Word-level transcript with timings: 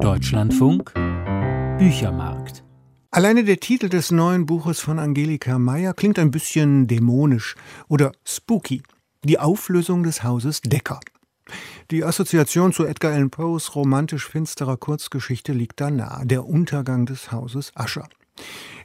Deutschlandfunk 0.00 0.94
Büchermarkt. 1.78 2.62
Alleine 3.10 3.42
der 3.42 3.58
Titel 3.58 3.88
des 3.88 4.12
neuen 4.12 4.46
Buches 4.46 4.78
von 4.78 5.00
Angelika 5.00 5.58
Meyer 5.58 5.92
klingt 5.92 6.20
ein 6.20 6.30
bisschen 6.30 6.86
dämonisch 6.86 7.56
oder 7.88 8.12
spooky. 8.24 8.82
Die 9.24 9.40
Auflösung 9.40 10.04
des 10.04 10.22
Hauses 10.22 10.60
Decker. 10.60 11.00
Die 11.90 12.04
Assoziation 12.04 12.72
zu 12.72 12.86
Edgar 12.86 13.12
Allan 13.12 13.30
Poes 13.30 13.74
romantisch 13.74 14.28
finsterer 14.28 14.76
Kurzgeschichte 14.76 15.52
liegt 15.52 15.80
da 15.80 15.90
nahe, 15.90 16.24
der 16.24 16.46
Untergang 16.46 17.04
des 17.04 17.32
Hauses 17.32 17.72
Ascher. 17.74 18.08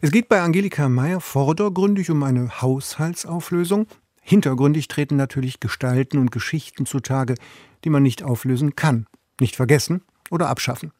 Es 0.01 0.09
geht 0.09 0.29
bei 0.29 0.41
Angelika 0.41 0.89
Meyer 0.89 1.21
vordergründig 1.21 2.09
um 2.09 2.23
eine 2.23 2.61
Haushaltsauflösung. 2.61 3.85
Hintergründig 4.21 4.87
treten 4.87 5.17
natürlich 5.17 5.59
Gestalten 5.59 6.17
und 6.17 6.31
Geschichten 6.31 6.87
zutage, 6.87 7.35
die 7.83 7.91
man 7.91 8.01
nicht 8.01 8.23
auflösen 8.23 8.75
kann, 8.75 9.05
nicht 9.39 9.55
vergessen 9.55 10.01
oder 10.33 10.49
abschaffen. 10.49 10.91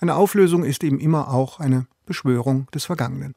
Eine 0.00 0.16
Auflösung 0.16 0.64
ist 0.64 0.82
eben 0.84 0.98
immer 1.00 1.32
auch 1.32 1.60
eine 1.60 1.86
Beschwörung 2.04 2.66
des 2.74 2.84
Vergangenen. 2.84 3.34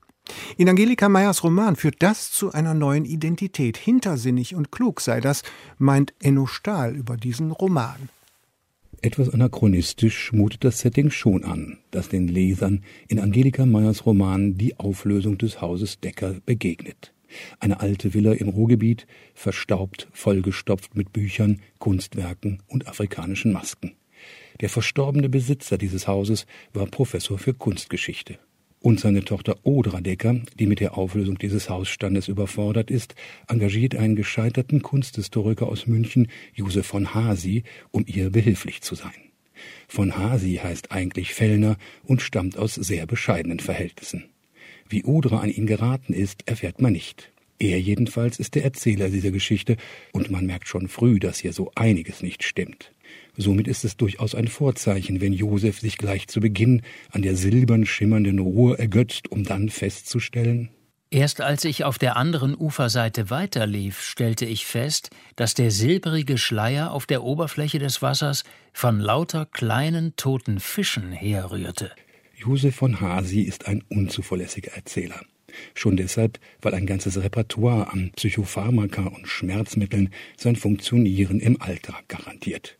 In 0.57 0.67
Angelika 0.67 1.07
Meyers 1.07 1.43
Roman 1.43 1.75
führt 1.75 2.01
das 2.01 2.31
zu 2.31 2.51
einer 2.51 2.73
neuen 2.73 3.05
Identität. 3.05 3.77
Hintersinnig 3.77 4.55
und 4.55 4.71
klug 4.71 4.99
sei 5.01 5.21
das, 5.21 5.43
meint 5.77 6.13
Enno 6.19 6.47
Stahl 6.47 6.95
über 6.95 7.15
diesen 7.15 7.51
Roman. 7.51 8.09
Etwas 9.01 9.29
anachronistisch 9.29 10.33
mutet 10.33 10.63
das 10.63 10.79
Setting 10.79 11.11
schon 11.11 11.43
an, 11.43 11.77
das 11.91 12.09
den 12.09 12.27
Lesern 12.27 12.83
in 13.07 13.19
Angelika 13.19 13.67
Meyers 13.67 14.07
Roman 14.07 14.57
Die 14.57 14.79
Auflösung 14.79 15.37
des 15.37 15.61
Hauses 15.61 15.99
Decker 15.99 16.37
begegnet. 16.45 17.13
Eine 17.59 17.81
alte 17.81 18.13
Villa 18.13 18.33
im 18.33 18.49
Ruhrgebiet, 18.49 19.05
verstaubt, 19.35 20.07
vollgestopft 20.11 20.95
mit 20.95 21.13
Büchern, 21.13 21.59
Kunstwerken 21.77 22.63
und 22.67 22.87
afrikanischen 22.87 23.51
Masken. 23.51 23.91
Der 24.61 24.69
verstorbene 24.69 25.29
Besitzer 25.29 25.77
dieses 25.77 26.07
Hauses 26.07 26.45
war 26.73 26.85
Professor 26.85 27.37
für 27.37 27.53
Kunstgeschichte. 27.53 28.39
Und 28.79 28.99
seine 28.99 29.25
Tochter 29.25 29.57
Odra 29.63 29.99
Decker, 29.99 30.41
die 30.59 30.67
mit 30.67 30.79
der 30.79 30.97
Auflösung 30.97 31.39
dieses 31.39 31.69
Hausstandes 31.69 32.27
überfordert 32.27 32.91
ist, 32.91 33.15
engagiert 33.47 33.95
einen 33.95 34.15
gescheiterten 34.15 34.83
Kunsthistoriker 34.83 35.67
aus 35.67 35.87
München, 35.87 36.27
Josef 36.53 36.85
von 36.85 37.13
Hasi, 37.15 37.63
um 37.91 38.05
ihr 38.07 38.29
behilflich 38.29 38.81
zu 38.81 38.93
sein. 38.93 39.13
Von 39.87 40.17
Hasi 40.17 40.59
heißt 40.61 40.91
eigentlich 40.91 41.33
Fellner 41.33 41.77
und 42.03 42.21
stammt 42.21 42.57
aus 42.57 42.75
sehr 42.75 43.07
bescheidenen 43.07 43.59
Verhältnissen. 43.59 44.25
Wie 44.87 45.03
Odra 45.03 45.39
an 45.39 45.49
ihn 45.49 45.65
geraten 45.65 46.13
ist, 46.13 46.47
erfährt 46.47 46.79
man 46.79 46.93
nicht. 46.93 47.31
Er 47.57 47.79
jedenfalls 47.79 48.37
ist 48.37 48.55
der 48.55 48.65
Erzähler 48.65 49.09
dieser 49.09 49.31
Geschichte, 49.31 49.77
und 50.11 50.29
man 50.29 50.45
merkt 50.45 50.67
schon 50.67 50.87
früh, 50.87 51.19
dass 51.19 51.39
hier 51.39 51.53
so 51.53 51.71
einiges 51.73 52.21
nicht 52.21 52.43
stimmt. 52.43 52.91
Somit 53.37 53.67
ist 53.67 53.83
es 53.83 53.97
durchaus 53.97 54.33
ein 54.35 54.47
Vorzeichen, 54.47 55.21
wenn 55.21 55.33
Josef 55.33 55.79
sich 55.79 55.97
gleich 55.97 56.27
zu 56.27 56.39
Beginn 56.39 56.81
an 57.11 57.21
der 57.21 57.35
silbern 57.35 57.85
schimmernden 57.85 58.39
Ruhe 58.39 58.79
ergötzt, 58.79 59.31
um 59.31 59.43
dann 59.43 59.69
festzustellen, 59.69 60.69
Erst 61.11 61.39
als 61.39 61.63
ich 61.63 61.85
auf 61.85 61.97
der 61.97 62.17
anderen 62.17 62.57
Uferseite 62.57 63.29
weiterlief, 63.29 64.01
stellte 64.01 64.45
ich 64.45 64.65
fest, 64.65 65.11
dass 65.37 65.53
der 65.53 65.71
silbrige 65.71 66.37
Schleier 66.37 66.91
auf 66.91 67.05
der 67.05 67.23
Oberfläche 67.23 67.79
des 67.79 68.01
Wassers 68.01 68.43
von 68.73 68.99
lauter 68.99 69.45
kleinen 69.45 70.15
toten 70.17 70.59
Fischen 70.59 71.13
herrührte. 71.13 71.91
Josef 72.35 72.75
von 72.75 72.99
Hasi 72.99 73.41
ist 73.41 73.67
ein 73.67 73.83
unzuverlässiger 73.87 74.73
Erzähler. 74.73 75.21
Schon 75.73 75.95
deshalb, 75.95 76.37
weil 76.61 76.73
ein 76.73 76.85
ganzes 76.85 77.21
Repertoire 77.21 77.93
an 77.93 78.11
Psychopharmaka 78.17 79.03
und 79.03 79.27
Schmerzmitteln 79.27 80.09
sein 80.35 80.57
Funktionieren 80.57 81.39
im 81.39 81.61
Alltag 81.61 82.09
garantiert. 82.09 82.77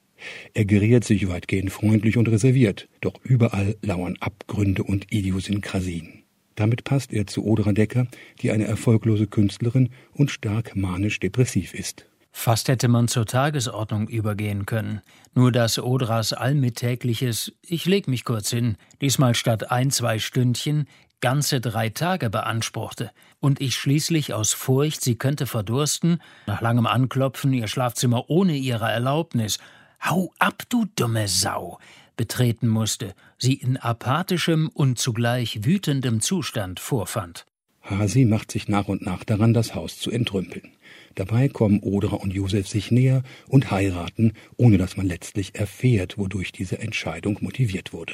Er 0.54 0.66
geriert 0.66 1.04
sich 1.04 1.28
weitgehend 1.28 1.72
freundlich 1.72 2.18
und 2.18 2.28
reserviert, 2.28 2.88
doch 3.02 3.14
überall 3.24 3.76
lauern 3.82 4.18
Abgründe 4.20 4.84
und 4.84 5.12
Idiosynkrasien. 5.12 6.24
Damit 6.56 6.86
passt 6.86 7.12
er 7.12 7.28
zu 7.28 7.46
Odra 7.46 7.74
Decker, 7.74 8.08
die 8.42 8.52
eine 8.52 8.66
erfolglose 8.66 9.28
Künstlerin 9.28 9.90
und 10.14 10.32
stark 10.32 10.76
manisch-depressiv 10.76 11.74
ist. 11.74 12.06
Fast 12.32 12.68
hätte 12.68 12.90
man 12.90 13.08
zur 13.08 13.26
Tagesordnung 13.26 14.10
übergehen 14.10 14.66
können. 14.66 15.02
Nur 15.34 15.52
dass 15.52 15.80
Odras 15.80 16.34
allmittägliches 16.34 17.54
Ich 17.62 17.86
leg 17.86 18.08
mich 18.08 18.26
kurz 18.26 18.50
hin, 18.50 18.76
diesmal 19.02 19.36
statt 19.36 19.72
ein, 19.72 19.90
zwei 19.90 20.20
Stündchen, 20.20 20.88
ganze 21.22 21.62
drei 21.62 21.90
Tage 21.90 22.30
beanspruchte 22.30 23.12
und 23.40 23.62
ich 23.62 23.76
schließlich 23.76 24.34
aus 24.34 24.54
Furcht, 24.54 25.02
sie 25.02 25.16
könnte 25.16 25.46
verdursten, 25.46 26.22
nach 26.46 26.62
langem 26.62 26.86
Anklopfen 26.88 27.54
ihr 27.54 27.68
Schlafzimmer 27.68 28.30
ohne 28.30 28.56
ihre 28.56 28.92
Erlaubnis 28.92 29.60
Hau 30.08 30.32
ab, 30.38 30.62
du 30.70 30.86
dumme 30.96 31.28
Sau! 31.28 31.80
betreten 32.16 32.68
musste, 32.68 33.16
sie 33.40 33.56
in 33.56 33.78
apathischem 33.78 34.70
und 34.72 35.00
zugleich 35.00 35.66
wütendem 35.66 36.22
Zustand 36.22 36.80
vorfand. 36.80 37.48
Hasi 37.82 38.24
macht 38.24 38.52
sich 38.52 38.68
nach 38.68 38.88
und 38.88 39.02
nach 39.02 39.24
daran, 39.24 39.56
das 39.56 39.74
Haus 39.74 39.98
zu 39.98 40.12
entrümpeln. 40.12 40.74
Dabei 41.16 41.50
kommen 41.50 41.82
Odra 41.82 42.18
und 42.18 42.34
Josef 42.36 42.68
sich 42.68 42.92
näher 42.92 43.24
und 43.48 43.72
heiraten, 43.72 44.34
ohne 44.58 44.78
dass 44.78 44.96
man 44.96 45.08
letztlich 45.08 45.56
erfährt, 45.56 46.20
wodurch 46.20 46.52
diese 46.52 46.78
Entscheidung 46.78 47.40
motiviert 47.42 47.92
wurde. 47.92 48.14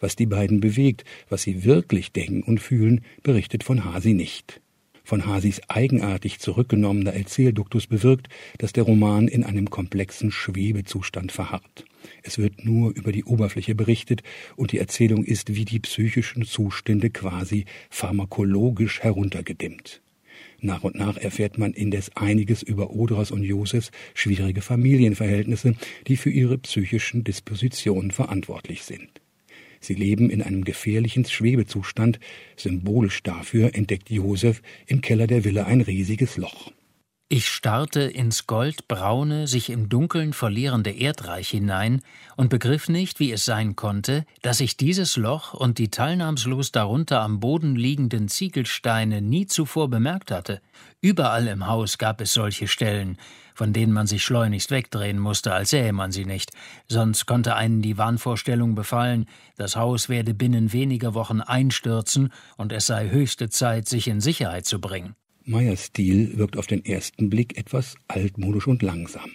Was 0.00 0.16
die 0.16 0.26
beiden 0.26 0.58
bewegt, 0.58 1.04
was 1.28 1.42
sie 1.42 1.62
wirklich 1.62 2.10
denken 2.10 2.42
und 2.42 2.58
fühlen, 2.58 3.04
berichtet 3.22 3.62
von 3.62 3.84
Hasi 3.84 4.12
nicht 4.12 4.60
von 5.08 5.24
Hasis 5.24 5.62
eigenartig 5.68 6.38
zurückgenommener 6.38 7.14
Erzählduktus 7.14 7.86
bewirkt, 7.86 8.28
dass 8.58 8.74
der 8.74 8.82
Roman 8.82 9.26
in 9.26 9.42
einem 9.42 9.70
komplexen 9.70 10.30
Schwebezustand 10.30 11.32
verharrt. 11.32 11.86
Es 12.22 12.36
wird 12.36 12.66
nur 12.66 12.94
über 12.94 13.10
die 13.10 13.24
Oberfläche 13.24 13.74
berichtet 13.74 14.22
und 14.54 14.72
die 14.72 14.78
Erzählung 14.78 15.24
ist 15.24 15.54
wie 15.54 15.64
die 15.64 15.80
psychischen 15.80 16.44
Zustände 16.44 17.08
quasi 17.08 17.64
pharmakologisch 17.88 19.00
heruntergedimmt. 19.00 20.02
Nach 20.60 20.84
und 20.84 20.94
nach 20.94 21.16
erfährt 21.16 21.56
man 21.56 21.72
indes 21.72 22.14
einiges 22.14 22.62
über 22.62 22.90
Odras 22.90 23.30
und 23.30 23.44
Josefs 23.44 23.90
schwierige 24.12 24.60
Familienverhältnisse, 24.60 25.74
die 26.06 26.18
für 26.18 26.30
ihre 26.30 26.58
psychischen 26.58 27.24
Dispositionen 27.24 28.10
verantwortlich 28.10 28.82
sind. 28.82 29.22
Sie 29.80 29.94
leben 29.94 30.30
in 30.30 30.42
einem 30.42 30.64
gefährlichen 30.64 31.24
Schwebezustand. 31.24 32.18
Symbolisch 32.56 33.22
dafür 33.22 33.74
entdeckt 33.74 34.10
Josef 34.10 34.62
im 34.86 35.00
Keller 35.00 35.26
der 35.26 35.44
Villa 35.44 35.64
ein 35.64 35.80
riesiges 35.80 36.36
Loch. 36.36 36.72
Ich 37.30 37.46
starrte 37.50 38.00
ins 38.00 38.46
goldbraune, 38.46 39.46
sich 39.48 39.68
im 39.68 39.90
Dunkeln 39.90 40.32
verlierende 40.32 40.92
Erdreich 40.92 41.50
hinein 41.50 42.00
und 42.36 42.48
begriff 42.48 42.88
nicht, 42.88 43.20
wie 43.20 43.32
es 43.32 43.44
sein 43.44 43.76
konnte, 43.76 44.24
dass 44.40 44.60
ich 44.60 44.78
dieses 44.78 45.18
Loch 45.18 45.52
und 45.52 45.76
die 45.76 45.90
teilnahmslos 45.90 46.72
darunter 46.72 47.20
am 47.20 47.38
Boden 47.38 47.76
liegenden 47.76 48.28
Ziegelsteine 48.28 49.20
nie 49.20 49.44
zuvor 49.46 49.90
bemerkt 49.90 50.30
hatte. 50.30 50.62
Überall 51.02 51.48
im 51.48 51.66
Haus 51.66 51.98
gab 51.98 52.22
es 52.22 52.32
solche 52.32 52.66
Stellen, 52.66 53.18
von 53.54 53.74
denen 53.74 53.92
man 53.92 54.06
sich 54.06 54.24
schleunigst 54.24 54.70
wegdrehen 54.70 55.18
musste, 55.18 55.52
als 55.52 55.68
sähe 55.68 55.92
man 55.92 56.12
sie 56.12 56.24
nicht, 56.24 56.52
sonst 56.86 57.26
konnte 57.26 57.56
einen 57.56 57.82
die 57.82 57.98
Wahnvorstellung 57.98 58.74
befallen, 58.74 59.26
das 59.58 59.76
Haus 59.76 60.08
werde 60.08 60.32
binnen 60.32 60.72
weniger 60.72 61.12
Wochen 61.12 61.42
einstürzen 61.42 62.32
und 62.56 62.72
es 62.72 62.86
sei 62.86 63.10
höchste 63.10 63.50
Zeit, 63.50 63.86
sich 63.86 64.08
in 64.08 64.22
Sicherheit 64.22 64.64
zu 64.64 64.80
bringen. 64.80 65.14
Meyers 65.48 65.86
Stil 65.86 66.36
wirkt 66.36 66.58
auf 66.58 66.66
den 66.66 66.84
ersten 66.84 67.30
Blick 67.30 67.56
etwas 67.56 67.94
altmodisch 68.06 68.66
und 68.66 68.82
langsam. 68.82 69.30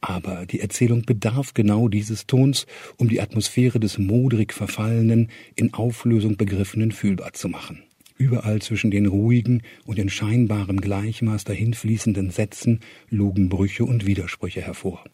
Aber 0.00 0.46
die 0.46 0.60
Erzählung 0.60 1.02
bedarf 1.02 1.52
genau 1.52 1.88
dieses 1.88 2.26
Tons, 2.26 2.66
um 2.96 3.10
die 3.10 3.20
Atmosphäre 3.20 3.78
des 3.78 3.98
modrig 3.98 4.54
verfallenen, 4.54 5.28
in 5.56 5.74
Auflösung 5.74 6.38
begriffenen 6.38 6.92
fühlbar 6.92 7.34
zu 7.34 7.50
machen. 7.50 7.82
Überall 8.16 8.62
zwischen 8.62 8.90
den 8.90 9.04
ruhigen 9.04 9.60
und 9.84 9.98
in 9.98 10.08
scheinbarem 10.08 10.80
Gleichmaß 10.80 11.44
dahinfließenden 11.44 12.30
Sätzen 12.30 12.80
lugen 13.10 13.50
Brüche 13.50 13.84
und 13.84 14.06
Widersprüche 14.06 14.62
hervor. 14.62 15.04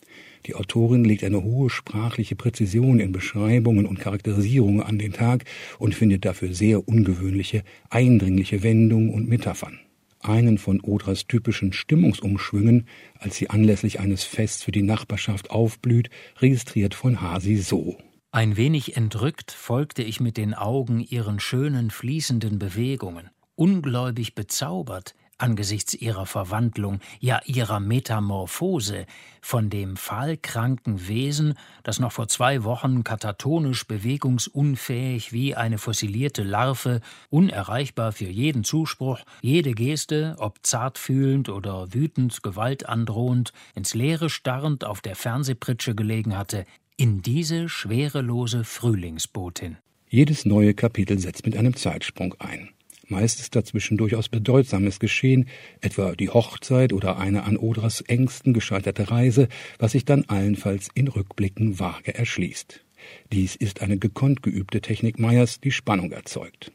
Die 0.47 0.55
Autorin 0.55 1.05
legt 1.05 1.25
eine 1.25 1.43
hohe 1.43 1.71
sprachliche 1.71 2.37
Präzision 2.37 3.01
in 3.01 3.11
Beschreibungen 3.11 3.84
und 3.84 3.99
Charakterisierungen 3.99 4.81
an 4.81 4.99
den 5.01 5.13
Tag 5.13 5.45
und 5.81 5.97
findet 5.97 6.25
dafür 6.25 6.54
sehr 6.54 6.87
ungewöhnliche, 6.87 7.65
eindringliche 7.91 8.63
Wendungen 8.63 9.10
und 9.10 9.28
Metaphern 9.28 9.81
einen 10.28 10.59
von 10.59 10.81
Odras 10.81 11.27
typischen 11.27 11.73
Stimmungsumschwüngen, 11.73 12.87
als 13.19 13.37
sie 13.37 13.51
anlässlich 13.51 14.01
eines 14.01 14.25
Fests 14.25 14.63
für 14.63 14.73
die 14.73 14.83
Nachbarschaft 14.83 15.51
aufblüht, 15.51 16.11
registriert 16.41 16.95
von 16.95 17.21
Hasi 17.21 17.57
so. 17.57 17.97
Ein 18.33 18.57
wenig 18.57 18.97
entrückt 18.97 19.53
folgte 19.53 20.03
ich 20.03 20.21
mit 20.21 20.37
den 20.37 20.53
Augen 20.53 21.01
ihren 21.01 21.41
schönen 21.41 21.91
fließenden 21.91 22.59
Bewegungen. 22.59 23.31
Ungläubig 23.55 24.34
bezaubert 24.34 25.15
angesichts 25.38 25.94
ihrer 25.94 26.27
Verwandlung, 26.27 27.00
ja 27.21 27.41
ihrer 27.44 27.80
Metamorphose, 27.80 29.06
von 29.41 29.71
dem 29.71 29.97
fahlkranken 29.97 31.09
Wesen, 31.09 31.54
das 31.83 32.00
noch 32.00 32.12
vor 32.12 32.28
zwei 32.28 32.65
Wochen 32.65 33.04
katatonisch 33.04 33.86
bewegungsunfähig 33.86 35.33
wie 35.33 35.54
eine 35.54 35.78
fossilierte 35.78 36.42
Larve, 36.42 37.00
unerreichbar 37.30 38.12
für 38.12 38.28
jeden 38.28 38.65
Zuspruch, 38.65 39.21
jede 39.42 39.72
Geste, 39.72 40.36
ob 40.38 40.65
zartfühlend 40.65 41.48
oder 41.48 41.92
wütend, 41.92 42.42
gewaltandrohend, 42.42 43.53
ins 43.74 43.94
Leere 43.94 44.30
starrend 44.30 44.84
auf 44.84 45.00
der 45.00 45.16
Fernsehpritsche 45.16 45.94
gelegen 45.94 46.36
hatte, 46.36 46.65
in 46.97 47.21
diese 47.22 47.68
schwerelose 47.68 48.65
Frühlingsbotin. 48.65 49.77
Jedes 50.09 50.44
neue 50.44 50.72
Kapitel 50.72 51.18
setzt 51.18 51.44
mit 51.44 51.56
einem 51.56 51.77
Zeitsprung 51.77 52.34
ein. 52.39 52.71
Meist 53.08 53.38
ist 53.38 53.54
dazwischen 53.54 53.97
durchaus 53.97 54.28
Bedeutsames 54.28 54.98
geschehen, 54.98 55.48
etwa 55.80 56.16
die 56.16 56.28
Hochzeit 56.28 56.92
oder 56.92 57.18
eine 57.18 57.44
an 57.44 57.56
Odras 57.56 58.00
Ängsten 58.00 58.53
gescheiterte 58.53 59.10
Reise, 59.10 59.48
was 59.78 59.92
sich 59.92 60.04
dann 60.04 60.24
allenfalls 60.24 60.88
in 60.94 61.06
Rückblicken 61.06 61.78
vage 61.78 62.14
erschließt. 62.14 62.84
Dies 63.32 63.54
ist 63.54 63.80
eine 63.80 63.98
gekonnt 63.98 64.42
geübte 64.42 64.80
Technik 64.80 65.20
Meyers, 65.20 65.60
die 65.60 65.70
Spannung 65.70 66.10
erzeugt. 66.10 66.72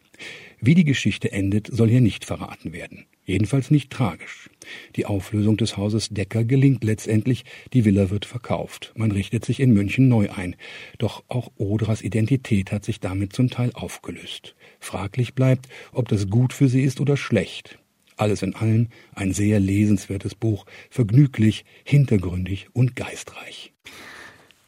Wie 0.59 0.75
die 0.75 0.83
Geschichte 0.83 1.31
endet, 1.31 1.67
soll 1.71 1.89
hier 1.89 2.01
nicht 2.01 2.25
verraten 2.25 2.73
werden. 2.73 3.05
Jedenfalls 3.25 3.71
nicht 3.71 3.91
tragisch. 3.91 4.49
Die 4.95 5.05
Auflösung 5.05 5.57
des 5.57 5.77
Hauses 5.77 6.09
Decker 6.09 6.43
gelingt 6.43 6.83
letztendlich, 6.83 7.45
die 7.73 7.85
Villa 7.85 8.09
wird 8.09 8.25
verkauft. 8.25 8.91
Man 8.95 9.11
richtet 9.11 9.45
sich 9.45 9.59
in 9.59 9.71
München 9.71 10.07
neu 10.07 10.29
ein. 10.29 10.55
Doch 10.97 11.23
auch 11.27 11.51
Odras 11.57 12.01
Identität 12.01 12.71
hat 12.71 12.83
sich 12.83 12.99
damit 12.99 13.33
zum 13.33 13.49
Teil 13.49 13.71
aufgelöst. 13.73 14.55
Fraglich 14.79 15.33
bleibt, 15.33 15.67
ob 15.93 16.07
das 16.09 16.29
gut 16.29 16.53
für 16.53 16.67
sie 16.67 16.81
ist 16.81 16.99
oder 16.99 17.17
schlecht. 17.17 17.79
Alles 18.17 18.43
in 18.43 18.55
allem 18.55 18.89
ein 19.13 19.33
sehr 19.33 19.59
lesenswertes 19.59 20.35
Buch, 20.35 20.65
vergnüglich, 20.89 21.65
hintergründig 21.83 22.67
und 22.73 22.95
geistreich. 22.95 23.73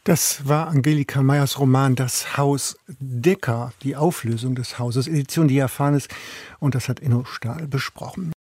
Das 0.06 0.50
war 0.50 0.68
Angelika 0.68 1.22
Meyers 1.22 1.60
Roman 1.60 1.96
Das 1.96 2.36
Haus 2.36 2.78
Decker, 3.00 3.72
die 3.84 3.96
Auflösung 3.96 4.54
des 4.54 4.78
Hauses, 4.78 5.08
Edition 5.08 5.48
Diaphanes. 5.48 6.10
Und 6.60 6.76
das 6.76 6.90
hat 6.90 7.00
Inno 7.00 7.24
Stahl 7.24 7.68
besprochen. 7.70 8.34